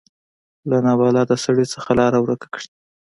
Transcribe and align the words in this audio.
له 0.69 0.77
نابلده 0.85 1.35
سړي 1.43 1.65
نه 1.71 1.77
یې 1.85 1.93
لاره 1.99 2.17
ورکه 2.21 2.47
کړي. 2.53 2.67